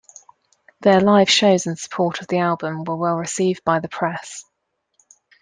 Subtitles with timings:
[0.79, 4.43] Their live shows in support of the album were well received by the press.